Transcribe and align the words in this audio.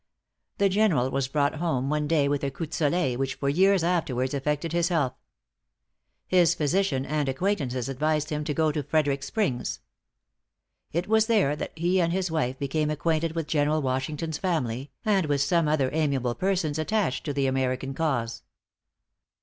The 0.57 0.67
General 0.67 1.11
was 1.11 1.27
brought 1.27 1.53
home 1.57 1.91
one 1.91 2.07
day 2.07 2.27
with 2.27 2.43
a 2.43 2.49
coup 2.49 2.65
de 2.65 2.75
soleil, 2.75 3.19
which 3.19 3.35
for 3.35 3.49
years 3.49 3.83
afterwards 3.83 4.33
affected 4.33 4.73
his 4.73 4.89
health. 4.89 5.13
His 6.25 6.55
physician 6.55 7.05
and 7.05 7.29
acquaintances 7.29 7.87
advised 7.87 8.31
him 8.31 8.43
to 8.45 8.53
go 8.55 8.71
to 8.71 8.81
Frederic 8.81 9.21
Springs. 9.21 9.79
It 10.91 11.07
was 11.07 11.27
there 11.27 11.55
that 11.55 11.77
he 11.77 12.01
and 12.01 12.11
his 12.11 12.31
wife 12.31 12.57
became 12.57 12.89
acquainted 12.89 13.33
with 13.35 13.45
General 13.45 13.83
Washington's 13.83 14.39
family, 14.39 14.89
and 15.05 15.27
with 15.27 15.41
some 15.41 15.67
other 15.67 15.91
amiable 15.93 16.33
persons 16.33 16.79
attached 16.79 17.23
to 17.25 17.31
the 17.31 17.45
American 17.45 17.93
cause. 17.93 18.41